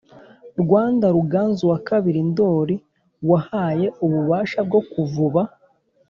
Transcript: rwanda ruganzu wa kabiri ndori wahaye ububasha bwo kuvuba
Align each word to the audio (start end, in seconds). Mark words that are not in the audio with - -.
rwanda 0.61 1.05
ruganzu 1.15 1.63
wa 1.71 1.79
kabiri 1.87 2.19
ndori 2.29 2.75
wahaye 3.29 3.87
ububasha 4.05 4.59
bwo 4.67 4.81
kuvuba 4.91 5.41